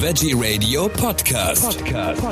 Veggie 0.00 0.32
Radio 0.32 0.88
Podcast. 0.88 1.84
Podcast. 1.84 2.22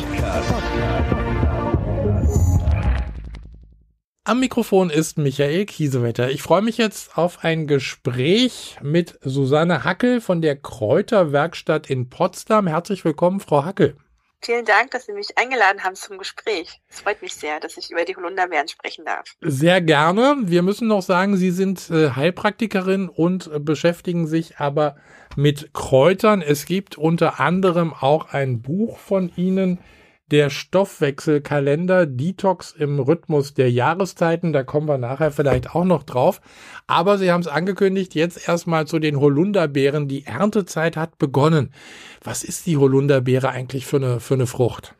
Am 4.23 4.39
Mikrofon 4.39 4.89
ist 4.89 5.19
Michael 5.19 5.67
Kiesewetter. 5.67 6.31
Ich 6.31 6.43
freue 6.43 6.63
mich 6.63 6.79
jetzt 6.79 7.19
auf 7.19 7.43
ein 7.43 7.67
Gespräch 7.67 8.77
mit 8.83 9.19
Susanne 9.21 9.83
Hackel 9.83 10.21
von 10.21 10.43
der 10.43 10.55
Kräuterwerkstatt 10.55 11.91
in 11.91 12.09
Potsdam. 12.09 12.69
Herzlich 12.69 13.05
willkommen, 13.05 13.41
Frau 13.41 13.65
Hackel. 13.65 13.97
Vielen 14.47 14.65
Dank, 14.65 14.93
dass 14.93 15.07
Sie 15.07 15.13
mich 15.13 15.37
eingeladen 15.37 15.83
haben 15.83 15.97
zum 15.97 16.19
Gespräch. 16.19 16.81
Es 16.89 17.01
freut 17.01 17.21
mich 17.21 17.35
sehr, 17.35 17.59
dass 17.59 17.77
ich 17.79 17.91
über 17.91 18.05
die 18.05 18.15
Holunderbeeren 18.15 18.69
sprechen 18.69 19.05
darf. 19.05 19.25
Sehr 19.41 19.81
gerne. 19.81 20.37
Wir 20.43 20.63
müssen 20.63 20.87
noch 20.87 21.03
sagen, 21.03 21.37
Sie 21.37 21.51
sind 21.51 21.91
äh, 21.91 22.11
Heilpraktikerin 22.11 23.09
und 23.09 23.51
äh, 23.53 23.59
beschäftigen 23.59 24.29
sich 24.29 24.59
aber 24.59 24.95
mit 25.35 25.75
Kräutern. 25.75 26.43
Es 26.43 26.65
gibt 26.65 26.97
unter 26.97 27.41
anderem 27.41 27.93
auch 27.93 28.33
ein 28.33 28.63
Buch 28.63 28.99
von 28.99 29.33
Ihnen, 29.35 29.81
der 30.31 30.51
Stoffwechselkalender 30.51 32.07
Detox 32.07 32.73
im 32.73 32.99
Rhythmus 32.99 33.55
der 33.55 33.71
Jahreszeiten. 33.71 34.53
Da 34.53 34.65
kommen 34.65 34.89
wir 34.89 34.99
nachher 34.99 35.31
vielleicht 35.31 35.75
auch 35.75 35.85
noch 35.85 36.03
drauf. 36.03 36.41
Aber 36.87 37.19
Sie 37.19 37.31
haben 37.31 37.41
es 37.41 37.49
angekündigt, 37.49 38.15
jetzt 38.15 38.49
erstmal 38.49 38.87
zu 38.87 38.99
den 38.99 39.21
Holunderbeeren. 39.21 40.09
Die 40.09 40.27
Erntezeit 40.27 40.97
hat 40.97 41.19
begonnen. 41.19 41.73
Was 42.23 42.43
ist 42.43 42.67
die 42.67 42.77
Holunderbeere 42.77 43.51
eigentlich 43.51 43.87
für 43.87 43.97
eine, 43.97 44.21
für 44.21 44.35
eine 44.35 44.47
Frucht? 44.47 44.95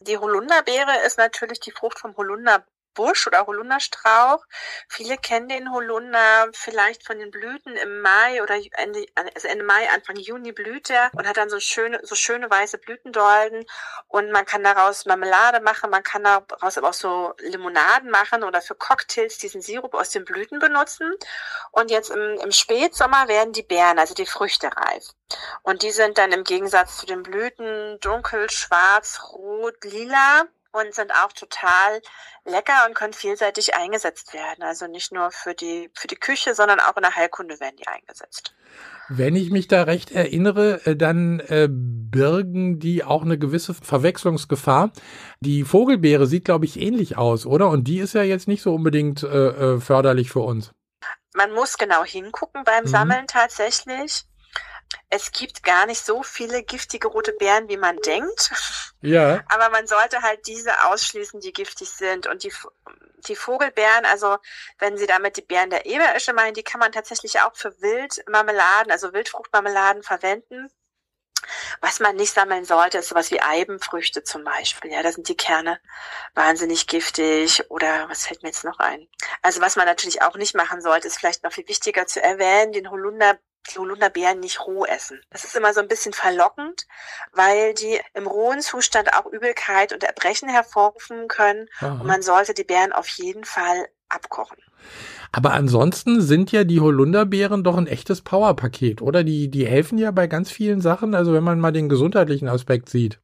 Die 0.00 0.18
Holunderbeere 0.18 1.06
ist 1.06 1.18
natürlich 1.18 1.60
die 1.60 1.70
Frucht 1.70 1.98
vom 1.98 2.16
Holunder 2.16 2.64
Busch 2.94 3.26
oder 3.26 3.46
Holunderstrauch. 3.46 4.44
Viele 4.88 5.18
kennen 5.18 5.48
den 5.48 5.72
Holunder 5.72 6.48
vielleicht 6.52 7.04
von 7.04 7.18
den 7.18 7.30
Blüten 7.30 7.76
im 7.76 8.00
Mai 8.00 8.42
oder 8.42 8.54
Ende, 8.72 9.06
also 9.34 9.48
Ende 9.48 9.64
Mai, 9.64 9.88
Anfang 9.90 10.16
Juni 10.16 10.52
blüht 10.52 10.90
er 10.90 11.10
und 11.14 11.26
hat 11.26 11.36
dann 11.36 11.50
so 11.50 11.60
schöne, 11.60 12.00
so 12.02 12.14
schöne 12.14 12.50
weiße 12.50 12.78
Blütendolden 12.78 13.64
und 14.08 14.30
man 14.30 14.44
kann 14.44 14.62
daraus 14.62 15.06
Marmelade 15.06 15.60
machen, 15.60 15.90
man 15.90 16.02
kann 16.02 16.24
daraus 16.24 16.78
aber 16.78 16.90
auch 16.90 16.94
so 16.94 17.34
Limonaden 17.40 18.10
machen 18.10 18.44
oder 18.44 18.62
für 18.62 18.74
Cocktails 18.74 19.38
diesen 19.38 19.60
Sirup 19.60 19.94
aus 19.94 20.10
den 20.10 20.24
Blüten 20.24 20.58
benutzen. 20.58 21.12
Und 21.72 21.90
jetzt 21.90 22.10
im, 22.10 22.38
im 22.40 22.52
Spätsommer 22.52 23.28
werden 23.28 23.52
die 23.52 23.62
Beeren, 23.62 23.98
also 23.98 24.14
die 24.14 24.26
Früchte 24.26 24.68
reif. 24.68 25.04
Und 25.62 25.82
die 25.82 25.90
sind 25.90 26.18
dann 26.18 26.32
im 26.32 26.44
Gegensatz 26.44 26.98
zu 26.98 27.06
den 27.06 27.22
Blüten 27.22 27.98
dunkel, 28.00 28.50
schwarz, 28.50 29.20
rot, 29.32 29.82
lila 29.84 30.44
und 30.74 30.94
sind 30.94 31.12
auch 31.12 31.32
total 31.32 32.00
lecker 32.44 32.86
und 32.86 32.94
können 32.94 33.12
vielseitig 33.12 33.74
eingesetzt 33.74 34.34
werden. 34.34 34.62
Also 34.64 34.86
nicht 34.86 35.12
nur 35.12 35.30
für 35.30 35.54
die, 35.54 35.90
für 35.94 36.08
die 36.08 36.16
Küche, 36.16 36.54
sondern 36.54 36.80
auch 36.80 36.96
in 36.96 37.02
der 37.02 37.14
Heilkunde 37.14 37.60
werden 37.60 37.76
die 37.76 37.86
eingesetzt. 37.86 38.54
Wenn 39.08 39.36
ich 39.36 39.50
mich 39.50 39.68
da 39.68 39.82
recht 39.82 40.10
erinnere, 40.10 40.84
äh, 40.84 40.96
dann 40.96 41.40
äh, 41.40 41.68
birgen 41.70 42.80
die 42.80 43.04
auch 43.04 43.22
eine 43.22 43.38
gewisse 43.38 43.74
Verwechslungsgefahr. 43.74 44.92
Die 45.40 45.64
Vogelbeere 45.64 46.26
sieht, 46.26 46.44
glaube 46.44 46.64
ich, 46.64 46.80
ähnlich 46.80 47.16
aus, 47.16 47.46
oder? 47.46 47.68
Und 47.68 47.84
die 47.84 47.98
ist 47.98 48.14
ja 48.14 48.22
jetzt 48.22 48.48
nicht 48.48 48.62
so 48.62 48.74
unbedingt 48.74 49.22
äh, 49.22 49.26
äh 49.74 49.80
förderlich 49.80 50.30
für 50.30 50.40
uns. 50.40 50.72
Man 51.34 51.52
muss 51.52 51.78
genau 51.78 52.04
hingucken 52.04 52.64
beim 52.64 52.84
mhm. 52.84 52.88
Sammeln 52.88 53.26
tatsächlich 53.26 54.24
es 55.14 55.30
gibt 55.30 55.62
gar 55.62 55.86
nicht 55.86 56.04
so 56.04 56.24
viele 56.24 56.64
giftige 56.64 57.06
rote 57.06 57.32
Beeren, 57.32 57.68
wie 57.68 57.76
man 57.76 57.96
denkt. 57.98 58.50
Ja. 59.00 59.44
Aber 59.48 59.70
man 59.70 59.86
sollte 59.86 60.22
halt 60.22 60.44
diese 60.48 60.86
ausschließen, 60.86 61.38
die 61.38 61.52
giftig 61.52 61.88
sind. 61.88 62.26
Und 62.26 62.42
die, 62.42 62.52
die 63.28 63.36
Vogelbeeren, 63.36 64.06
also 64.06 64.38
wenn 64.78 64.98
Sie 64.98 65.06
damit 65.06 65.36
die 65.36 65.42
Beeren 65.42 65.70
der 65.70 65.86
Eberesche 65.86 66.32
meinen, 66.32 66.54
die 66.54 66.64
kann 66.64 66.80
man 66.80 66.90
tatsächlich 66.90 67.40
auch 67.40 67.54
für 67.54 67.80
Wildmarmeladen, 67.80 68.90
also 68.90 69.12
Wildfruchtmarmeladen 69.12 70.02
verwenden. 70.02 70.68
Was 71.80 72.00
man 72.00 72.16
nicht 72.16 72.32
sammeln 72.32 72.64
sollte, 72.64 72.98
ist 72.98 73.08
sowas 73.08 73.30
wie 73.30 73.40
Eibenfrüchte 73.40 74.24
zum 74.24 74.42
Beispiel. 74.42 74.90
Ja, 74.90 75.02
da 75.02 75.12
sind 75.12 75.28
die 75.28 75.36
Kerne 75.36 75.78
wahnsinnig 76.34 76.88
giftig. 76.88 77.70
Oder 77.70 78.08
was 78.08 78.26
fällt 78.26 78.42
mir 78.42 78.48
jetzt 78.48 78.64
noch 78.64 78.80
ein? 78.80 79.06
Also 79.42 79.60
was 79.60 79.76
man 79.76 79.86
natürlich 79.86 80.22
auch 80.22 80.34
nicht 80.34 80.56
machen 80.56 80.80
sollte, 80.80 81.06
ist 81.06 81.18
vielleicht 81.18 81.44
noch 81.44 81.52
viel 81.52 81.68
wichtiger 81.68 82.08
zu 82.08 82.20
erwähnen, 82.20 82.72
den 82.72 82.90
Holunder 82.90 83.38
die 83.72 83.78
Holunderbeeren 83.78 84.40
nicht 84.40 84.60
roh 84.66 84.84
essen. 84.84 85.20
Das 85.30 85.44
ist 85.44 85.56
immer 85.56 85.72
so 85.72 85.80
ein 85.80 85.88
bisschen 85.88 86.12
verlockend, 86.12 86.86
weil 87.32 87.74
die 87.74 88.00
im 88.14 88.26
rohen 88.26 88.60
Zustand 88.60 89.14
auch 89.14 89.26
Übelkeit 89.26 89.92
und 89.92 90.04
Erbrechen 90.04 90.48
hervorrufen 90.48 91.28
können. 91.28 91.68
Aha. 91.78 92.00
Und 92.00 92.06
man 92.06 92.22
sollte 92.22 92.54
die 92.54 92.64
Beeren 92.64 92.92
auf 92.92 93.08
jeden 93.08 93.44
Fall 93.44 93.88
abkochen. 94.08 94.58
Aber 95.32 95.52
ansonsten 95.52 96.20
sind 96.20 96.52
ja 96.52 96.64
die 96.64 96.80
Holunderbeeren 96.80 97.64
doch 97.64 97.76
ein 97.76 97.86
echtes 97.86 98.22
Powerpaket, 98.22 99.02
oder? 99.02 99.24
Die, 99.24 99.50
die 99.50 99.66
helfen 99.66 99.98
ja 99.98 100.10
bei 100.10 100.26
ganz 100.26 100.50
vielen 100.50 100.80
Sachen, 100.80 101.14
also 101.14 101.32
wenn 101.32 101.42
man 101.42 101.58
mal 101.58 101.72
den 101.72 101.88
gesundheitlichen 101.88 102.48
Aspekt 102.48 102.88
sieht. 102.88 103.18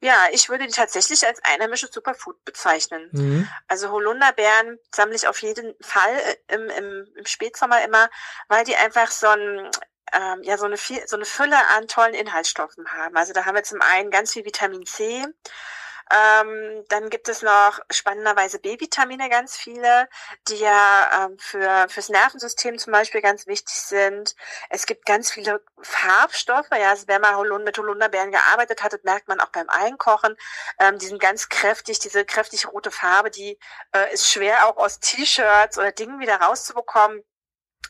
Ja, 0.00 0.26
ich 0.32 0.48
würde 0.48 0.66
die 0.66 0.72
tatsächlich 0.72 1.26
als 1.26 1.42
einheimisches 1.44 1.90
Superfood 1.92 2.42
bezeichnen. 2.44 3.08
Mhm. 3.12 3.48
Also 3.68 3.90
Holunderbeeren 3.90 4.78
sammle 4.94 5.14
ich 5.14 5.28
auf 5.28 5.42
jeden 5.42 5.74
Fall 5.82 6.16
äh, 6.48 6.54
im, 6.54 6.70
im, 6.70 7.06
im 7.16 7.26
Spätsommer 7.26 7.84
immer, 7.84 8.08
weil 8.48 8.64
die 8.64 8.76
einfach 8.76 9.10
so 9.10 9.28
ein 9.28 9.70
ähm, 10.12 10.42
ja 10.42 10.56
so 10.56 10.64
eine 10.64 10.76
viel, 10.76 11.06
so 11.06 11.16
eine 11.16 11.24
Fülle 11.24 11.56
an 11.76 11.86
tollen 11.86 12.14
Inhaltsstoffen 12.14 12.90
haben. 12.92 13.16
Also 13.16 13.32
da 13.32 13.44
haben 13.44 13.54
wir 13.54 13.62
zum 13.62 13.80
einen 13.82 14.10
ganz 14.10 14.32
viel 14.32 14.44
Vitamin 14.44 14.86
C, 14.86 15.26
ähm, 16.10 16.84
dann 16.88 17.08
gibt 17.08 17.28
es 17.28 17.42
noch 17.42 17.78
spannenderweise 17.90 18.58
B-Vitamine, 18.58 19.28
ganz 19.28 19.56
viele, 19.56 20.08
die 20.48 20.56
ja 20.56 21.26
ähm, 21.26 21.38
für 21.38 21.86
fürs 21.88 22.08
Nervensystem 22.08 22.78
zum 22.78 22.92
Beispiel 22.92 23.20
ganz 23.20 23.46
wichtig 23.46 23.74
sind. 23.74 24.34
Es 24.70 24.86
gibt 24.86 25.06
ganz 25.06 25.30
viele 25.30 25.62
Farbstoffe. 25.80 26.70
Ja, 26.72 26.90
also 26.90 27.06
man 27.08 27.36
Holund 27.36 27.64
mit 27.64 27.78
Holunderbeeren 27.78 28.32
gearbeitet 28.32 28.82
hat, 28.82 29.04
merkt 29.04 29.28
man 29.28 29.40
auch 29.40 29.50
beim 29.50 29.68
Einkochen. 29.68 30.36
Ähm, 30.80 30.98
die 30.98 31.06
sind 31.06 31.20
ganz 31.20 31.48
kräftig. 31.48 32.00
Diese 32.00 32.24
kräftig 32.24 32.66
rote 32.72 32.90
Farbe, 32.90 33.30
die 33.30 33.58
äh, 33.94 34.12
ist 34.12 34.30
schwer 34.30 34.66
auch 34.66 34.76
aus 34.78 34.98
T-Shirts 35.00 35.78
oder 35.78 35.92
Dingen 35.92 36.18
wieder 36.18 36.40
rauszubekommen. 36.40 37.22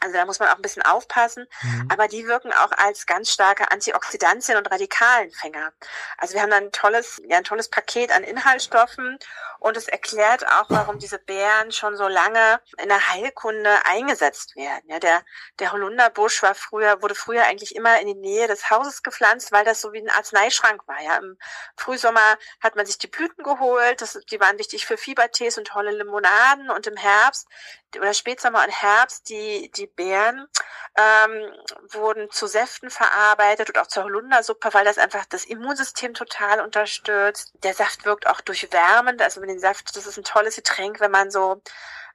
Also 0.00 0.14
da 0.14 0.24
muss 0.24 0.38
man 0.38 0.48
auch 0.48 0.56
ein 0.56 0.62
bisschen 0.62 0.82
aufpassen. 0.82 1.46
Mhm. 1.62 1.88
Aber 1.92 2.08
die 2.08 2.26
wirken 2.26 2.52
auch 2.52 2.72
als 2.72 3.06
ganz 3.06 3.30
starke 3.30 3.70
Antioxidantien 3.70 4.56
und 4.56 4.70
Radikalenfänger. 4.70 5.72
Also 6.16 6.34
wir 6.34 6.42
haben 6.42 6.50
dann 6.50 6.64
ein 6.64 6.72
tolles, 6.72 7.20
ja, 7.28 7.38
ein 7.38 7.44
tolles 7.44 7.68
Paket 7.68 8.10
an 8.10 8.24
Inhaltsstoffen 8.24 9.18
und 9.60 9.76
es 9.76 9.88
erklärt 9.88 10.46
auch, 10.46 10.66
warum 10.68 10.98
diese 10.98 11.18
Beeren 11.18 11.70
schon 11.70 11.94
so 11.94 12.08
lange 12.08 12.60
in 12.78 12.88
der 12.88 13.08
Heilkunde 13.10 13.70
eingesetzt 13.84 14.56
werden. 14.56 14.88
Ja, 14.88 14.98
der, 14.98 15.22
der 15.58 15.72
Holunderbusch 15.72 16.42
war 16.42 16.54
früher, 16.54 17.02
wurde 17.02 17.14
früher 17.14 17.44
eigentlich 17.44 17.76
immer 17.76 18.00
in 18.00 18.06
die 18.06 18.14
Nähe 18.14 18.48
des 18.48 18.70
Hauses 18.70 19.02
gepflanzt, 19.02 19.52
weil 19.52 19.66
das 19.66 19.82
so 19.82 19.92
wie 19.92 20.00
ein 20.00 20.08
Arzneischrank 20.08 20.88
war. 20.88 21.00
Ja, 21.02 21.18
im 21.18 21.36
Frühsommer 21.76 22.38
hat 22.62 22.74
man 22.74 22.86
sich 22.86 22.96
die 22.96 23.06
Blüten 23.06 23.44
geholt. 23.44 24.00
Das, 24.00 24.18
die 24.30 24.40
waren 24.40 24.58
wichtig 24.58 24.86
für 24.86 24.96
Fiebertees 24.96 25.58
und 25.58 25.66
tolle 25.66 25.90
Limonaden 25.90 26.70
und 26.70 26.86
im 26.86 26.96
Herbst 26.96 27.46
oder 27.96 28.14
Spätsommer 28.14 28.64
und 28.64 28.70
Herbst 28.70 29.28
die, 29.28 29.70
die 29.70 29.86
Beeren 29.86 30.46
ähm, 30.96 31.52
wurden 31.90 32.30
zu 32.30 32.46
Säften 32.46 32.90
verarbeitet 32.90 33.68
und 33.68 33.78
auch 33.78 33.86
zur 33.86 34.04
Holundersuppe, 34.04 34.72
weil 34.72 34.84
das 34.84 34.98
einfach 34.98 35.24
das 35.26 35.44
Immunsystem 35.44 36.14
total 36.14 36.60
unterstützt. 36.60 37.52
Der 37.62 37.74
Saft 37.74 38.04
wirkt 38.04 38.26
auch 38.26 38.40
durchwärmend, 38.40 39.22
also 39.22 39.40
mit 39.40 39.50
dem 39.50 39.58
Saft, 39.58 39.96
das 39.96 40.06
ist 40.06 40.16
ein 40.16 40.24
tolles 40.24 40.56
Getränk, 40.56 41.00
wenn 41.00 41.10
man 41.10 41.30
so 41.30 41.62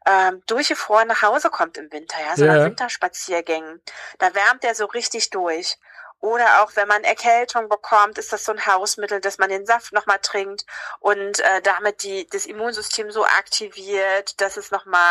ähm, 0.05 0.43
durchgefroren 0.45 1.07
nach 1.07 1.21
Hause 1.21 1.49
kommt 1.49 1.77
im 1.77 1.91
Winter, 1.91 2.17
ja, 2.21 2.35
so 2.35 2.45
ja. 2.45 2.55
nach 2.55 2.65
Winterspaziergängen. 2.65 3.81
Da 4.19 4.33
wärmt 4.35 4.63
der 4.63 4.75
so 4.75 4.85
richtig 4.85 5.31
durch. 5.31 5.77
Oder 6.25 6.63
auch 6.63 6.71
wenn 6.75 6.87
man 6.87 7.03
Erkältung 7.03 7.69
bekommt, 7.69 8.17
ist 8.17 8.33
das 8.33 8.45
so 8.45 8.51
ein 8.51 8.65
Hausmittel, 8.65 9.21
dass 9.21 9.37
man 9.37 9.47
den 9.47 9.67
Saft 9.67 9.93
nochmal 9.93 10.17
trinkt 10.23 10.65
und 10.99 11.39
äh, 11.39 11.61
damit 11.63 12.01
die, 12.01 12.25
das 12.31 12.47
Immunsystem 12.47 13.11
so 13.11 13.23
aktiviert, 13.25 14.41
dass 14.41 14.57
es 14.57 14.71
nochmal 14.71 15.03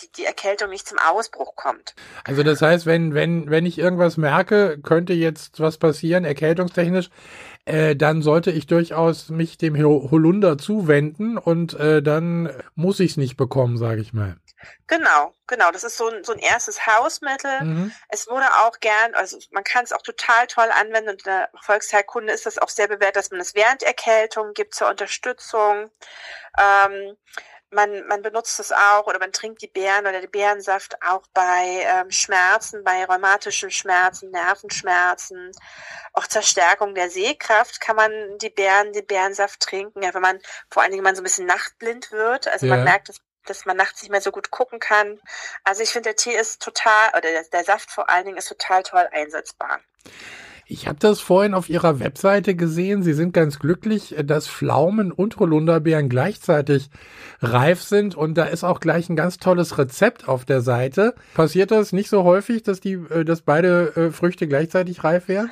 die, 0.00 0.12
die 0.12 0.24
Erkältung 0.24 0.70
nicht 0.70 0.86
zum 0.86 0.98
Ausbruch 1.00 1.56
kommt. 1.56 1.96
Also 2.22 2.44
das 2.44 2.62
heißt, 2.62 2.86
wenn, 2.86 3.14
wenn, 3.14 3.50
wenn 3.50 3.66
ich 3.66 3.78
irgendwas 3.78 4.16
merke, 4.16 4.78
könnte 4.80 5.12
jetzt 5.12 5.58
was 5.58 5.76
passieren, 5.76 6.24
erkältungstechnisch, 6.24 7.10
äh, 7.64 7.94
dann 7.96 8.22
sollte 8.22 8.50
ich 8.50 8.66
durchaus 8.66 9.28
mich 9.28 9.58
dem 9.58 9.76
Holunder 9.76 10.58
zuwenden 10.58 11.38
und 11.38 11.74
äh, 11.74 12.02
dann 12.02 12.50
muss 12.74 13.00
ich 13.00 13.12
es 13.12 13.16
nicht 13.16 13.36
bekommen, 13.36 13.76
sage 13.76 14.00
ich 14.00 14.12
mal. 14.12 14.36
Genau, 14.86 15.34
genau. 15.46 15.70
Das 15.70 15.84
ist 15.84 15.96
so 15.96 16.08
ein, 16.08 16.24
so 16.24 16.32
ein 16.32 16.38
erstes 16.38 16.86
Hausmittel. 16.86 17.62
Mhm. 17.62 17.92
Es 18.08 18.28
wurde 18.28 18.46
auch 18.62 18.78
gern, 18.80 19.14
also 19.14 19.38
man 19.52 19.64
kann 19.64 19.84
es 19.84 19.92
auch 19.92 20.02
total 20.02 20.46
toll 20.46 20.68
anwenden 20.70 21.10
und 21.10 21.20
in 21.20 21.32
der 21.32 21.48
Volksheilkunde 21.62 22.32
ist 22.32 22.46
das 22.46 22.58
auch 22.58 22.68
sehr 22.68 22.88
bewährt, 22.88 23.16
dass 23.16 23.30
man 23.30 23.40
es 23.40 23.54
während 23.54 23.82
Erkältung 23.82 24.52
gibt 24.52 24.74
zur 24.74 24.88
Unterstützung. 24.88 25.90
Ähm, 26.58 27.16
man, 27.70 28.06
man 28.06 28.22
benutzt 28.22 28.58
es 28.60 28.72
auch 28.72 29.06
oder 29.06 29.18
man 29.18 29.32
trinkt 29.32 29.62
die 29.62 29.68
Beeren 29.68 30.06
oder 30.06 30.20
den 30.20 30.30
Beerensaft 30.30 30.96
auch 31.02 31.22
bei 31.32 31.84
ähm, 31.84 32.10
Schmerzen, 32.10 32.84
bei 32.84 33.04
rheumatischen 33.04 33.70
Schmerzen, 33.70 34.30
Nervenschmerzen, 34.30 35.52
auch 36.12 36.26
zur 36.26 36.42
Stärkung 36.42 36.94
der 36.94 37.10
Sehkraft 37.10 37.80
kann 37.80 37.96
man 37.96 38.12
die 38.38 38.50
Beeren, 38.50 38.92
den 38.92 39.06
Beerensaft 39.06 39.60
trinken, 39.60 40.02
ja, 40.02 40.12
wenn 40.14 40.22
man 40.22 40.40
vor 40.70 40.82
allen 40.82 40.92
Dingen 40.92 41.04
man 41.04 41.14
so 41.14 41.20
ein 41.20 41.24
bisschen 41.24 41.46
nachtblind 41.46 42.10
wird, 42.12 42.48
also 42.48 42.66
ja. 42.66 42.74
man 42.74 42.84
merkt, 42.84 43.08
dass 43.08 43.18
dass 43.46 43.64
man 43.64 43.76
nachts 43.76 44.02
nicht 44.02 44.10
mehr 44.10 44.20
so 44.20 44.30
gut 44.32 44.50
gucken 44.50 44.78
kann. 44.80 45.18
Also 45.64 45.82
ich 45.82 45.90
finde, 45.90 46.10
der 46.10 46.16
Tee 46.16 46.36
ist 46.36 46.62
total, 46.62 47.08
oder 47.10 47.22
der, 47.22 47.42
der 47.44 47.64
Saft 47.64 47.90
vor 47.90 48.08
allen 48.10 48.26
Dingen 48.26 48.36
ist 48.36 48.48
total 48.48 48.82
toll 48.82 49.08
einsetzbar. 49.10 49.80
Ich 50.70 50.86
habe 50.86 51.00
das 51.00 51.18
vorhin 51.20 51.52
auf 51.52 51.68
Ihrer 51.68 51.98
Webseite 51.98 52.54
gesehen. 52.54 53.02
Sie 53.02 53.12
sind 53.12 53.34
ganz 53.34 53.58
glücklich, 53.58 54.14
dass 54.22 54.46
Pflaumen 54.46 55.10
und 55.10 55.36
Holunderbeeren 55.38 56.08
gleichzeitig 56.08 56.90
reif 57.42 57.82
sind. 57.82 58.14
Und 58.14 58.34
da 58.34 58.44
ist 58.44 58.62
auch 58.62 58.78
gleich 58.78 59.08
ein 59.08 59.16
ganz 59.16 59.38
tolles 59.38 59.78
Rezept 59.78 60.28
auf 60.28 60.44
der 60.44 60.60
Seite. 60.60 61.16
Passiert 61.34 61.72
das 61.72 61.92
nicht 61.92 62.08
so 62.08 62.22
häufig, 62.22 62.62
dass 62.62 62.78
die, 62.78 62.92
äh, 62.92 63.24
dass 63.24 63.42
beide 63.42 63.96
äh, 63.96 64.10
Früchte 64.12 64.46
gleichzeitig 64.46 65.02
reif 65.02 65.26
werden? 65.26 65.50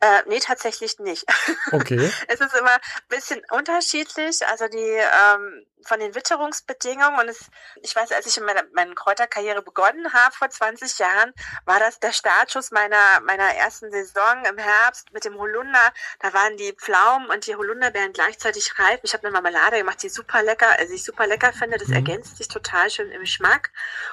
Äh, 0.00 0.28
nee, 0.28 0.40
tatsächlich 0.40 0.98
nicht. 0.98 1.24
Okay. 1.72 2.10
es 2.28 2.40
ist 2.40 2.54
immer 2.58 2.72
ein 2.72 3.08
bisschen 3.08 3.40
unterschiedlich. 3.56 4.40
Also 4.50 4.66
die 4.66 4.76
ähm, 4.76 5.64
von 5.84 6.00
den 6.00 6.14
Witterungsbedingungen 6.14 7.18
und 7.20 7.28
es, 7.28 7.46
ich 7.82 7.94
weiß, 7.94 8.12
als 8.12 8.26
ich 8.26 8.36
in 8.36 8.44
meiner, 8.44 8.62
meine 8.72 8.94
Kräuterkarriere 8.94 9.62
begonnen 9.62 10.12
habe 10.12 10.34
vor 10.34 10.50
20 10.50 10.98
Jahren, 10.98 11.32
war 11.64 11.78
das 11.78 12.00
der 12.00 12.12
Startschuss 12.12 12.70
meiner 12.70 13.20
meiner 13.20 13.54
ersten 13.54 13.90
Saison 13.90 14.44
im 14.44 14.58
Herbst 14.58 15.12
mit 15.12 15.24
dem 15.24 15.38
Holunder. 15.38 15.92
Da 16.18 16.32
waren 16.32 16.56
die 16.56 16.72
Pflaumen 16.72 17.28
und 17.30 17.46
die 17.46 17.56
Holunderbeeren 17.56 18.12
gleichzeitig 18.12 18.78
reif. 18.78 19.00
Ich 19.02 19.12
habe 19.14 19.24
eine 19.24 19.32
Marmelade 19.32 19.78
gemacht, 19.78 20.02
die 20.02 20.08
super 20.08 20.42
lecker, 20.42 20.68
also 20.78 20.92
ich 20.92 21.04
super 21.04 21.26
lecker 21.26 21.52
finde. 21.52 21.78
Das 21.78 21.88
mhm. 21.88 21.94
ergänzt 21.94 22.36
sich 22.36 22.48
total 22.48 22.90
schön 22.90 23.10
im 23.10 23.20
Geschmack. 23.20 23.70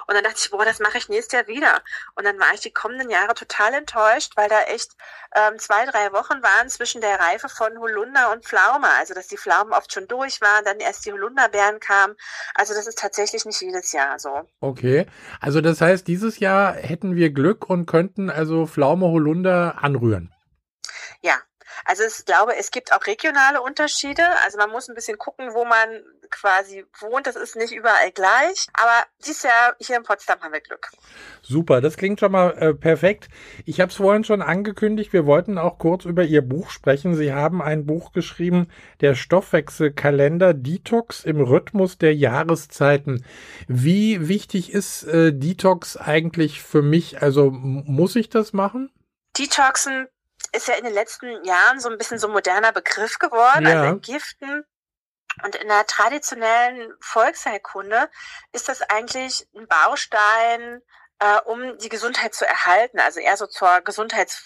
Und 0.07 0.15
dann 0.15 0.23
dachte 0.23 0.39
ich, 0.39 0.51
boah, 0.51 0.65
das 0.65 0.79
mache 0.79 0.97
ich 0.97 1.09
nächstes 1.09 1.33
Jahr 1.33 1.47
wieder. 1.47 1.81
Und 2.15 2.25
dann 2.25 2.39
war 2.39 2.53
ich 2.53 2.61
die 2.61 2.71
kommenden 2.71 3.09
Jahre 3.09 3.33
total 3.33 3.73
enttäuscht, 3.73 4.33
weil 4.35 4.49
da 4.49 4.61
echt 4.63 4.91
ähm, 5.35 5.59
zwei, 5.59 5.85
drei 5.85 6.13
Wochen 6.13 6.41
waren 6.43 6.69
zwischen 6.69 7.01
der 7.01 7.19
Reife 7.19 7.49
von 7.49 7.77
Holunder 7.79 8.31
und 8.31 8.45
Pflaume. 8.45 8.89
Also 8.97 9.13
dass 9.13 9.27
die 9.27 9.37
Pflaumen 9.37 9.73
oft 9.73 9.91
schon 9.91 10.07
durch 10.07 10.41
waren, 10.41 10.65
dann 10.65 10.79
erst 10.79 11.05
die 11.05 11.11
Holunderbeeren 11.11 11.56
Erdbeeren 11.57 11.79
kam. 11.79 12.15
Also 12.55 12.73
das 12.73 12.87
ist 12.87 12.99
tatsächlich 12.99 13.45
nicht 13.45 13.61
jedes 13.61 13.91
Jahr 13.91 14.19
so. 14.19 14.29
Okay. 14.59 15.05
Also 15.39 15.61
das 15.61 15.81
heißt, 15.81 16.07
dieses 16.07 16.39
Jahr 16.39 16.73
hätten 16.73 17.15
wir 17.15 17.31
Glück 17.31 17.69
und 17.69 17.85
könnten 17.85 18.29
also 18.29 18.65
Pflaume 18.65 19.07
Holunder 19.07 19.83
anrühren. 19.83 20.33
Also 21.85 22.03
ich 22.03 22.25
glaube, 22.25 22.55
es 22.55 22.71
gibt 22.71 22.93
auch 22.93 23.05
regionale 23.05 23.61
Unterschiede. 23.61 24.23
Also 24.43 24.57
man 24.57 24.69
muss 24.69 24.87
ein 24.87 24.95
bisschen 24.95 25.17
gucken, 25.17 25.53
wo 25.53 25.65
man 25.65 26.03
quasi 26.29 26.85
wohnt. 26.99 27.27
Das 27.27 27.35
ist 27.35 27.55
nicht 27.55 27.73
überall 27.73 28.11
gleich. 28.11 28.67
Aber 28.73 29.03
dieses 29.25 29.43
Jahr 29.43 29.75
hier 29.79 29.97
in 29.97 30.03
Potsdam 30.03 30.39
haben 30.41 30.53
wir 30.53 30.61
Glück. 30.61 30.89
Super, 31.41 31.81
das 31.81 31.97
klingt 31.97 32.19
schon 32.19 32.31
mal 32.31 32.51
äh, 32.57 32.73
perfekt. 32.73 33.29
Ich 33.65 33.79
habe 33.79 33.91
es 33.91 33.97
vorhin 33.97 34.23
schon 34.23 34.41
angekündigt, 34.41 35.13
wir 35.13 35.25
wollten 35.25 35.57
auch 35.57 35.77
kurz 35.79 36.05
über 36.05 36.23
Ihr 36.23 36.41
Buch 36.41 36.69
sprechen. 36.69 37.15
Sie 37.15 37.33
haben 37.33 37.61
ein 37.61 37.85
Buch 37.85 38.11
geschrieben, 38.11 38.67
der 39.01 39.15
Stoffwechselkalender 39.15 40.53
Detox 40.53 41.23
im 41.23 41.39
Rhythmus 41.39 41.97
der 41.97 42.15
Jahreszeiten. 42.15 43.25
Wie 43.67 44.27
wichtig 44.27 44.73
ist 44.73 45.03
äh, 45.03 45.33
Detox 45.33 45.97
eigentlich 45.97 46.61
für 46.61 46.81
mich? 46.81 47.21
Also 47.21 47.51
muss 47.51 48.15
ich 48.15 48.29
das 48.29 48.53
machen? 48.53 48.91
Detoxen 49.37 50.07
ist 50.57 50.67
ja 50.67 50.75
in 50.75 50.83
den 50.83 50.93
letzten 50.93 51.43
Jahren 51.45 51.79
so 51.79 51.89
ein 51.89 51.97
bisschen 51.97 52.19
so 52.19 52.27
ein 52.27 52.33
moderner 52.33 52.71
Begriff 52.71 53.19
geworden, 53.19 53.65
ja. 53.65 53.81
also 53.81 53.85
entgiften. 53.85 54.65
Und 55.43 55.55
in 55.55 55.67
der 55.67 55.85
traditionellen 55.85 56.93
Volksheilkunde 56.99 58.09
ist 58.53 58.67
das 58.69 58.81
eigentlich 58.81 59.47
ein 59.55 59.67
Baustein, 59.67 60.81
äh, 61.19 61.39
um 61.45 61.77
die 61.77 61.89
Gesundheit 61.89 62.33
zu 62.33 62.45
erhalten, 62.45 62.99
also 62.99 63.19
eher 63.19 63.37
so 63.37 63.45
zur 63.47 63.81
Gesundheits, 63.81 64.43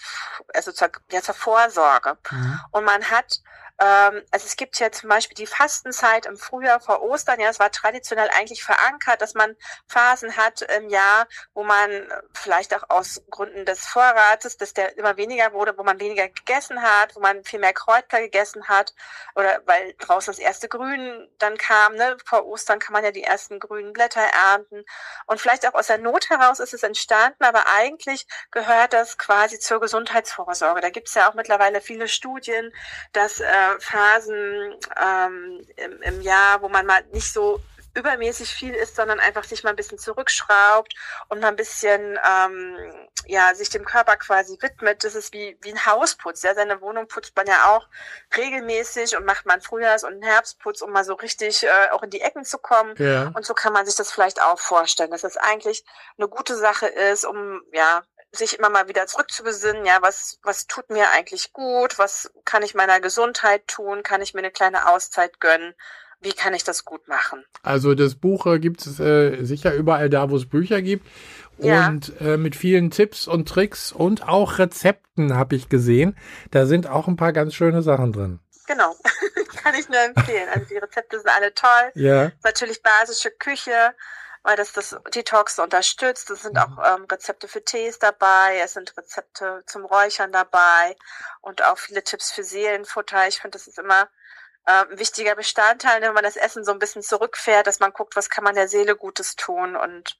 also 0.54 0.72
zur, 0.72 0.90
ja, 1.10 1.22
zur 1.22 1.34
Vorsorge. 1.34 2.18
Mhm. 2.30 2.60
Und 2.72 2.84
man 2.84 3.10
hat 3.10 3.40
also 3.84 4.46
es 4.46 4.56
gibt 4.56 4.78
ja 4.78 4.92
zum 4.92 5.08
Beispiel 5.08 5.34
die 5.34 5.46
Fastenzeit 5.46 6.26
im 6.26 6.36
Frühjahr 6.36 6.78
vor 6.78 7.02
Ostern. 7.02 7.40
Ja, 7.40 7.48
es 7.48 7.58
war 7.58 7.70
traditionell 7.70 8.28
eigentlich 8.38 8.62
verankert, 8.62 9.20
dass 9.20 9.34
man 9.34 9.56
Phasen 9.88 10.36
hat 10.36 10.62
im 10.62 10.88
Jahr, 10.88 11.26
wo 11.54 11.64
man 11.64 12.06
vielleicht 12.32 12.74
auch 12.74 12.88
aus 12.90 13.22
Gründen 13.30 13.64
des 13.66 13.86
Vorrates, 13.86 14.56
dass 14.56 14.72
der 14.72 14.96
immer 14.98 15.16
weniger 15.16 15.52
wurde, 15.52 15.76
wo 15.76 15.82
man 15.82 15.98
weniger 15.98 16.28
gegessen 16.28 16.82
hat, 16.82 17.16
wo 17.16 17.20
man 17.20 17.42
viel 17.44 17.58
mehr 17.58 17.72
Kräuter 17.72 18.20
gegessen 18.20 18.68
hat 18.68 18.94
oder 19.34 19.60
weil 19.66 19.94
draußen 19.98 20.32
das 20.32 20.38
erste 20.38 20.68
Grün 20.68 21.28
dann 21.38 21.56
kam. 21.56 21.94
Ne? 21.96 22.16
Vor 22.24 22.46
Ostern 22.46 22.78
kann 22.78 22.92
man 22.92 23.02
ja 23.04 23.10
die 23.10 23.24
ersten 23.24 23.58
grünen 23.58 23.92
Blätter 23.92 24.20
ernten 24.20 24.84
und 25.26 25.40
vielleicht 25.40 25.66
auch 25.66 25.74
aus 25.74 25.88
der 25.88 25.98
Not 25.98 26.30
heraus 26.30 26.60
ist 26.60 26.74
es 26.74 26.82
entstanden, 26.82 27.42
aber 27.42 27.64
eigentlich 27.66 28.26
gehört 28.52 28.92
das 28.92 29.18
quasi 29.18 29.58
zur 29.58 29.80
Gesundheitsvorsorge. 29.80 30.80
Da 30.80 30.90
gibt 30.90 31.08
es 31.08 31.14
ja 31.14 31.28
auch 31.28 31.34
mittlerweile 31.34 31.80
viele 31.80 32.06
Studien, 32.06 32.72
dass 33.12 33.40
äh, 33.40 33.71
Phasen 33.80 34.74
ähm, 35.00 35.66
im, 35.76 36.02
im 36.02 36.20
Jahr, 36.22 36.62
wo 36.62 36.68
man 36.68 36.86
mal 36.86 37.02
nicht 37.12 37.32
so 37.32 37.60
übermäßig 37.94 38.50
viel 38.52 38.74
isst, 38.74 38.96
sondern 38.96 39.20
einfach 39.20 39.44
sich 39.44 39.64
mal 39.64 39.70
ein 39.70 39.76
bisschen 39.76 39.98
zurückschraubt 39.98 40.94
und 41.28 41.40
mal 41.40 41.48
ein 41.48 41.56
bisschen 41.56 42.18
ähm, 42.26 42.76
ja 43.26 43.54
sich 43.54 43.68
dem 43.68 43.84
Körper 43.84 44.16
quasi 44.16 44.56
widmet. 44.60 45.04
Das 45.04 45.14
ist 45.14 45.32
wie 45.32 45.58
wie 45.60 45.72
ein 45.72 45.86
Hausputz. 45.86 46.42
Ja, 46.42 46.54
seine 46.54 46.80
Wohnung 46.80 47.06
putzt 47.06 47.36
man 47.36 47.46
ja 47.46 47.66
auch 47.74 47.86
regelmäßig 48.36 49.16
und 49.16 49.26
macht 49.26 49.46
man 49.46 49.60
Frühjahrs- 49.60 50.04
und 50.04 50.22
Herbstputz, 50.22 50.80
um 50.80 50.90
mal 50.90 51.04
so 51.04 51.14
richtig 51.14 51.64
äh, 51.64 51.90
auch 51.90 52.02
in 52.02 52.10
die 52.10 52.22
Ecken 52.22 52.44
zu 52.44 52.58
kommen. 52.58 52.94
Ja. 52.98 53.30
Und 53.34 53.44
so 53.44 53.54
kann 53.54 53.72
man 53.72 53.84
sich 53.84 53.94
das 53.94 54.10
vielleicht 54.10 54.40
auch 54.40 54.58
vorstellen, 54.58 55.10
dass 55.10 55.22
das 55.22 55.36
eigentlich 55.36 55.84
eine 56.16 56.28
gute 56.28 56.56
Sache 56.56 56.86
ist, 56.86 57.24
um 57.24 57.60
ja 57.72 58.02
sich 58.32 58.58
immer 58.58 58.70
mal 58.70 58.88
wieder 58.88 59.06
zurückzubesinnen, 59.06 59.84
ja, 59.84 59.98
was, 60.00 60.38
was 60.42 60.66
tut 60.66 60.90
mir 60.90 61.10
eigentlich 61.10 61.52
gut, 61.52 61.98
was 61.98 62.32
kann 62.44 62.62
ich 62.62 62.74
meiner 62.74 63.00
Gesundheit 63.00 63.68
tun, 63.68 64.02
kann 64.02 64.22
ich 64.22 64.32
mir 64.32 64.40
eine 64.40 64.50
kleine 64.50 64.88
Auszeit 64.88 65.38
gönnen, 65.38 65.74
wie 66.22 66.32
kann 66.32 66.54
ich 66.54 66.64
das 66.64 66.84
gut 66.84 67.08
machen? 67.08 67.44
Also 67.62 67.94
das 67.94 68.14
Buch 68.14 68.46
äh, 68.46 68.58
gibt 68.58 68.86
es 68.86 68.98
äh, 69.00 69.44
sicher 69.44 69.74
überall 69.74 70.08
da, 70.08 70.30
wo 70.30 70.36
es 70.36 70.48
Bücher 70.48 70.80
gibt. 70.80 71.06
Ja. 71.58 71.88
Und 71.88 72.12
äh, 72.20 72.36
mit 72.36 72.56
vielen 72.56 72.90
Tipps 72.90 73.28
und 73.28 73.48
Tricks 73.48 73.92
und 73.92 74.26
auch 74.26 74.58
Rezepten 74.58 75.36
habe 75.36 75.54
ich 75.54 75.68
gesehen. 75.68 76.16
Da 76.50 76.66
sind 76.66 76.86
auch 76.86 77.08
ein 77.08 77.16
paar 77.16 77.32
ganz 77.32 77.54
schöne 77.54 77.82
Sachen 77.82 78.12
drin. 78.12 78.40
Genau, 78.66 78.96
kann 79.62 79.74
ich 79.74 79.88
nur 79.88 80.00
empfehlen. 80.00 80.48
Also 80.48 80.66
die 80.66 80.76
Rezepte 80.76 81.18
sind 81.18 81.28
alle 81.28 81.52
toll. 81.54 81.90
Ja. 81.94 82.32
Natürlich 82.42 82.82
basische 82.82 83.30
Küche 83.30 83.94
weil 84.42 84.56
das 84.56 84.72
das 84.72 84.96
Detox 85.14 85.58
unterstützt. 85.58 86.30
Es 86.30 86.42
sind 86.42 86.58
auch 86.58 86.68
mhm. 86.68 87.02
ähm, 87.02 87.06
Rezepte 87.10 87.48
für 87.48 87.64
Tees 87.64 87.98
dabei, 87.98 88.60
es 88.62 88.74
sind 88.74 88.96
Rezepte 88.96 89.62
zum 89.66 89.84
Räuchern 89.84 90.32
dabei 90.32 90.96
und 91.40 91.62
auch 91.62 91.78
viele 91.78 92.02
Tipps 92.02 92.32
für 92.32 92.44
Seelenfutter. 92.44 93.28
Ich 93.28 93.40
finde, 93.40 93.56
das 93.56 93.66
ist 93.66 93.78
immer 93.78 94.08
äh, 94.66 94.84
ein 94.90 94.98
wichtiger 94.98 95.34
Bestandteil, 95.34 96.00
wenn 96.02 96.14
man 96.14 96.24
das 96.24 96.36
Essen 96.36 96.64
so 96.64 96.72
ein 96.72 96.78
bisschen 96.78 97.02
zurückfährt, 97.02 97.66
dass 97.66 97.80
man 97.80 97.92
guckt, 97.92 98.16
was 98.16 98.30
kann 98.30 98.44
man 98.44 98.54
der 98.54 98.68
Seele 98.68 98.96
Gutes 98.96 99.36
tun 99.36 99.76
und 99.76 100.18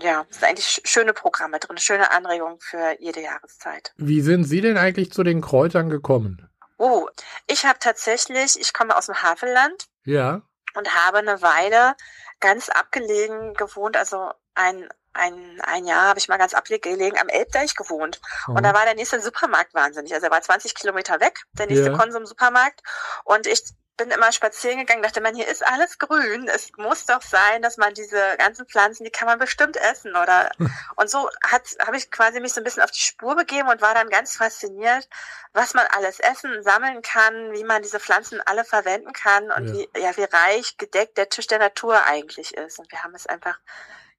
ja, 0.00 0.24
es 0.30 0.36
sind 0.36 0.48
eigentlich 0.48 0.80
schöne 0.84 1.12
Programme 1.12 1.58
drin, 1.58 1.76
schöne 1.76 2.12
Anregungen 2.12 2.60
für 2.60 2.96
jede 3.00 3.20
Jahreszeit. 3.20 3.92
Wie 3.96 4.20
sind 4.20 4.44
Sie 4.44 4.60
denn 4.60 4.78
eigentlich 4.78 5.12
zu 5.12 5.24
den 5.24 5.40
Kräutern 5.40 5.90
gekommen? 5.90 6.48
Oh, 6.78 7.08
ich 7.48 7.66
habe 7.66 7.80
tatsächlich, 7.80 8.60
ich 8.60 8.72
komme 8.72 8.96
aus 8.96 9.06
dem 9.06 9.20
Havelland. 9.22 9.88
Ja. 10.04 10.42
Und 10.74 10.94
habe 10.94 11.18
eine 11.18 11.42
Weile 11.42 11.96
ganz 12.40 12.68
abgelegen 12.68 13.54
gewohnt, 13.54 13.96
also 13.96 14.30
ein 14.54 14.88
ein, 15.18 15.60
ein 15.62 15.84
Jahr 15.84 16.08
habe 16.08 16.18
ich 16.18 16.28
mal 16.28 16.36
ganz 16.36 16.54
abgelegen 16.54 17.18
am 17.18 17.28
Elbdeich 17.28 17.74
gewohnt. 17.74 18.20
Oh. 18.46 18.52
Und 18.52 18.62
da 18.62 18.72
war 18.72 18.84
der 18.84 18.94
nächste 18.94 19.20
Supermarkt 19.20 19.74
wahnsinnig. 19.74 20.14
Also 20.14 20.26
er 20.26 20.30
war 20.30 20.40
20 20.40 20.74
Kilometer 20.74 21.20
weg, 21.20 21.40
der 21.54 21.66
nächste 21.66 21.88
yeah. 21.88 21.98
Konsum-Supermarkt. 21.98 22.82
Und 23.24 23.46
ich 23.46 23.64
bin 23.98 24.10
immer 24.10 24.32
spazieren 24.32 24.78
gegangen, 24.78 25.02
dachte 25.02 25.20
man, 25.20 25.34
hier 25.34 25.46
ist 25.46 25.66
alles 25.66 25.98
grün. 25.98 26.48
Es 26.48 26.72
muss 26.78 27.04
doch 27.04 27.20
sein, 27.20 27.60
dass 27.60 27.76
man 27.76 27.92
diese 27.92 28.36
ganzen 28.38 28.64
Pflanzen, 28.66 29.04
die 29.04 29.10
kann 29.10 29.26
man 29.26 29.38
bestimmt 29.38 29.76
essen, 29.76 30.12
oder? 30.12 30.50
und 30.96 31.10
so 31.10 31.28
hat, 31.44 31.62
habe 31.84 31.98
ich 31.98 32.10
quasi 32.10 32.40
mich 32.40 32.54
so 32.54 32.60
ein 32.62 32.64
bisschen 32.64 32.82
auf 32.82 32.90
die 32.90 33.00
Spur 33.00 33.36
begeben 33.36 33.68
und 33.68 33.82
war 33.82 33.94
dann 33.94 34.08
ganz 34.08 34.36
fasziniert, 34.36 35.06
was 35.52 35.74
man 35.74 35.86
alles 35.88 36.20
essen, 36.20 36.62
sammeln 36.62 37.02
kann, 37.02 37.52
wie 37.52 37.64
man 37.64 37.82
diese 37.82 38.00
Pflanzen 38.00 38.40
alle 38.40 38.64
verwenden 38.64 39.12
kann 39.12 39.50
und 39.50 39.68
ja. 39.68 39.74
wie, 39.74 40.00
ja, 40.00 40.16
wie 40.16 40.24
reich 40.24 40.78
gedeckt 40.78 41.18
der 41.18 41.28
Tisch 41.28 41.48
der 41.48 41.58
Natur 41.58 42.02
eigentlich 42.04 42.54
ist. 42.54 42.78
Und 42.78 42.90
wir 42.90 43.02
haben 43.02 43.14
es 43.14 43.26
einfach 43.26 43.58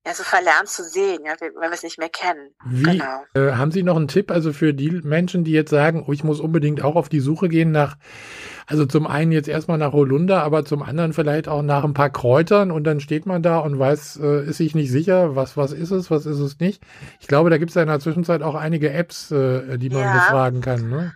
ja, 0.06 0.14
so 0.14 0.24
verlernt 0.24 0.70
zu 0.70 0.84
sehen, 0.84 1.26
ja, 1.26 1.34
wenn 1.40 1.54
wir 1.54 1.72
es 1.72 1.84
nicht 1.84 2.00
mehr 2.00 2.10
kennen. 2.10 2.56
Wie, 2.66 2.98
genau. 2.98 3.24
Äh, 3.34 3.52
haben 3.54 3.72
Sie 3.72 3.84
noch 3.84 3.98
einen 3.98 4.08
Tipp, 4.08 4.32
also 4.32 4.54
für 4.54 4.74
die 4.74 4.92
Menschen, 5.04 5.44
die 5.44 5.52
jetzt 5.52 5.70
sagen, 5.70 6.06
oh, 6.08 6.14
ich 6.14 6.24
muss 6.24 6.40
unbedingt 6.40 6.82
auch 6.84 6.96
auf 6.96 7.10
die 7.10 7.20
Suche 7.20 7.50
gehen 7.50 7.72
nach, 7.72 7.98
also 8.66 8.86
zum 8.86 9.08
einen 9.08 9.32
jetzt 9.32 9.50
erstmal 9.50 9.78
nach 9.78 9.92
Holunder, 9.92 10.42
aber 10.44 10.64
zum 10.64 10.84
anderen 10.84 11.14
vielleicht 11.14 11.48
auch 11.48 11.62
nach 11.62 11.84
ein 11.84 11.94
paar 11.94 12.10
Kräutern 12.10 12.72
und 12.72 12.86
dann 12.86 13.02
steht 13.02 13.26
man 13.26 13.44
da 13.44 13.60
und 13.60 13.78
weiß, 13.78 14.20
äh, 14.22 14.46
ist 14.46 14.58
sich 14.58 14.74
nicht 14.74 14.90
sicher, 14.90 15.36
was, 15.36 15.58
was 15.58 15.74
ist 15.74 15.92
es, 15.92 16.10
was 16.10 16.26
ist 16.26 16.40
es 16.40 16.60
nicht. 16.60 16.82
Ich 17.20 17.28
glaube, 17.28 17.50
da 17.50 17.58
gibt 17.58 17.72
es 17.72 17.76
ja 17.76 17.82
in 17.82 17.90
der 17.90 18.00
Zwischenzeit 18.00 18.42
auch 18.42 18.56
einige 18.56 18.92
Apps, 18.92 19.32
äh, 19.32 19.78
die 19.78 19.90
man 19.90 20.04
ja. 20.04 20.14
befragen 20.14 20.62
kann, 20.62 20.90
ne? 20.90 21.14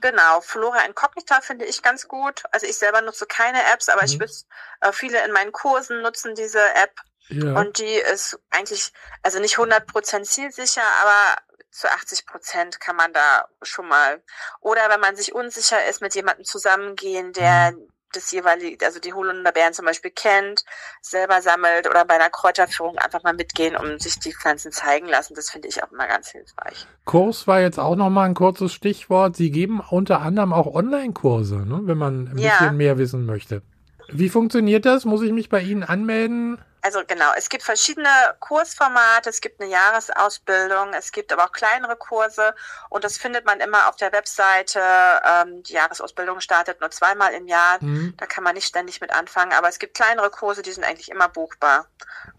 Genau, 0.00 0.40
Flora 0.42 0.84
Incognita 0.86 1.40
finde 1.40 1.64
ich 1.64 1.82
ganz 1.82 2.06
gut. 2.06 2.44
Also 2.52 2.66
ich 2.66 2.78
selber 2.78 3.00
nutze 3.00 3.26
keine 3.26 3.58
Apps, 3.72 3.88
aber 3.88 4.02
mhm. 4.02 4.06
ich 4.06 4.20
weiß, 4.20 4.46
äh, 4.82 4.92
viele 4.92 5.24
in 5.24 5.32
meinen 5.32 5.50
Kursen 5.50 6.02
nutzen 6.02 6.34
diese 6.34 6.60
App. 6.60 6.92
Ja. 7.28 7.58
Und 7.60 7.78
die 7.78 8.00
ist 8.12 8.38
eigentlich, 8.50 8.92
also 9.22 9.38
nicht 9.38 9.56
100% 9.56 10.22
zielsicher, 10.22 10.82
aber 11.02 11.42
zu 11.70 11.90
80 11.90 12.26
Prozent 12.26 12.80
kann 12.80 12.96
man 12.96 13.12
da 13.12 13.46
schon 13.62 13.88
mal. 13.88 14.22
Oder 14.60 14.88
wenn 14.88 15.00
man 15.00 15.16
sich 15.16 15.34
unsicher 15.34 15.84
ist, 15.88 16.00
mit 16.00 16.14
jemandem 16.14 16.44
zusammengehen, 16.44 17.32
der 17.32 17.72
mhm. 17.72 17.88
das 18.12 18.30
jeweilige, 18.32 18.84
also 18.84 18.98
die 18.98 19.12
Holunderbeeren 19.12 19.74
zum 19.74 19.84
Beispiel 19.84 20.10
kennt, 20.10 20.64
selber 21.02 21.40
sammelt 21.42 21.88
oder 21.88 22.04
bei 22.04 22.14
einer 22.14 22.30
Kräuterführung 22.30 22.98
einfach 22.98 23.22
mal 23.22 23.34
mitgehen, 23.34 23.76
um 23.76 23.98
sich 23.98 24.18
die 24.18 24.32
Pflanzen 24.32 24.72
zeigen 24.72 25.06
lassen. 25.06 25.34
Das 25.34 25.50
finde 25.50 25.68
ich 25.68 25.82
auch 25.82 25.92
immer 25.92 26.06
ganz 26.06 26.30
hilfreich. 26.30 26.86
Kurs 27.04 27.46
war 27.46 27.60
jetzt 27.60 27.78
auch 27.78 27.96
nochmal 27.96 28.28
ein 28.28 28.34
kurzes 28.34 28.72
Stichwort. 28.72 29.36
Sie 29.36 29.50
geben 29.50 29.80
unter 29.80 30.20
anderem 30.20 30.52
auch 30.52 30.66
Online-Kurse, 30.66 31.58
ne, 31.58 31.80
wenn 31.84 31.98
man 31.98 32.28
ein 32.28 32.38
ja. 32.38 32.58
bisschen 32.58 32.76
mehr 32.76 32.98
wissen 32.98 33.26
möchte. 33.26 33.62
Wie 34.10 34.28
funktioniert 34.28 34.86
das? 34.86 35.04
Muss 35.04 35.22
ich 35.22 35.32
mich 35.32 35.48
bei 35.48 35.60
Ihnen 35.60 35.84
anmelden? 35.84 36.58
Also 36.80 37.00
genau, 37.06 37.32
es 37.36 37.48
gibt 37.48 37.64
verschiedene 37.64 38.08
Kursformate, 38.40 39.28
es 39.28 39.40
gibt 39.40 39.60
eine 39.60 39.70
Jahresausbildung, 39.70 40.94
es 40.96 41.12
gibt 41.12 41.32
aber 41.32 41.44
auch 41.44 41.52
kleinere 41.52 41.96
Kurse 41.96 42.54
und 42.88 43.04
das 43.04 43.18
findet 43.18 43.44
man 43.44 43.60
immer 43.60 43.88
auf 43.88 43.96
der 43.96 44.12
Webseite. 44.12 44.80
Ähm, 44.80 45.62
die 45.64 45.72
Jahresausbildung 45.72 46.40
startet 46.40 46.80
nur 46.80 46.90
zweimal 46.90 47.34
im 47.34 47.46
Jahr, 47.46 47.78
mhm. 47.82 48.14
da 48.16 48.26
kann 48.26 48.44
man 48.44 48.54
nicht 48.54 48.66
ständig 48.66 49.00
mit 49.00 49.12
anfangen, 49.12 49.52
aber 49.52 49.68
es 49.68 49.78
gibt 49.78 49.94
kleinere 49.94 50.30
Kurse, 50.30 50.62
die 50.62 50.70
sind 50.70 50.84
eigentlich 50.84 51.10
immer 51.10 51.28
buchbar. 51.28 51.86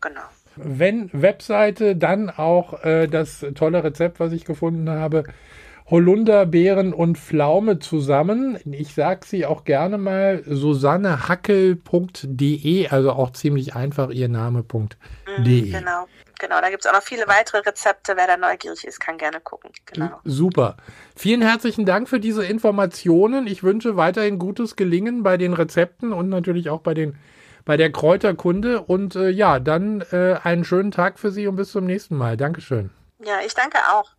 Genau. 0.02 0.24
Wenn 0.56 1.10
Webseite, 1.14 1.96
dann 1.96 2.30
auch 2.30 2.84
äh, 2.84 3.08
das 3.08 3.46
tolle 3.56 3.84
Rezept, 3.84 4.20
was 4.20 4.32
ich 4.32 4.46
gefunden 4.46 4.90
habe, 4.90 5.26
Holunderbeeren 5.90 6.94
und 6.94 7.18
Pflaume 7.18 7.80
zusammen. 7.80 8.60
Ich 8.72 8.94
sage 8.94 9.26
sie 9.26 9.46
auch 9.46 9.64
gerne 9.64 9.98
mal, 9.98 10.44
susannehackel.de, 10.46 12.90
also 12.90 13.12
auch 13.12 13.32
ziemlich 13.32 13.76
einfach 13.76 14.12
ihr 14.12 14.30
Name.de. 14.30 14.90
Mhm, 15.38 15.72
genau. 15.72 16.06
Genau, 16.40 16.62
da 16.62 16.70
gibt 16.70 16.86
es 16.86 16.90
auch 16.90 16.94
noch 16.94 17.04
viele 17.04 17.28
weitere 17.28 17.60
Rezepte. 17.60 18.14
Wer 18.16 18.28
da 18.28 18.38
neugierig 18.38 18.86
ist, 18.86 19.02
kann 19.02 19.18
gerne 19.18 19.42
gucken. 19.42 19.72
Genau. 19.88 20.22
Super. 20.24 20.78
Vielen 21.16 21.42
herzlichen 21.42 21.86
Dank 21.86 22.08
für 22.08 22.22
diese 22.22 22.46
Informationen. 22.46 23.46
Ich 23.46 23.62
wünsche 23.62 23.98
weiterhin 23.98 24.40
gutes 24.40 24.78
Gelingen 24.78 25.22
bei 25.22 25.36
den 25.36 25.52
Rezepten 25.54 26.14
und 26.14 26.30
natürlich 26.30 26.70
auch 26.70 26.80
bei 26.80 26.94
den 26.94 27.18
bei 27.66 27.76
der 27.76 27.92
Kräuterkunde. 27.92 28.82
Und 28.82 29.16
äh, 29.16 29.30
ja, 29.30 29.60
dann 29.60 30.00
äh, 30.12 30.38
einen 30.42 30.64
schönen 30.64 30.92
Tag 30.92 31.20
für 31.20 31.30
Sie 31.30 31.46
und 31.46 31.58
bis 31.58 31.72
zum 31.72 31.86
nächsten 31.86 32.16
Mal. 32.16 32.38
Dankeschön. 32.38 32.90
Ja, 33.24 33.40
ich 33.46 33.54
danke 33.54 33.78
auch. 33.92 34.10